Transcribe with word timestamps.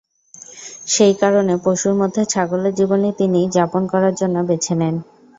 সেই 0.87 1.13
কারণে 1.21 1.53
পশুর 1.65 1.93
মধ্যে 2.01 2.21
ছাগলের 2.25 2.73
জীবনই 2.79 3.13
তিনি 3.19 3.39
যাপন 3.55 3.83
করার 3.91 4.13
জন্য 4.15 4.35
বেছে 4.49 4.73
নেন। 4.75 4.95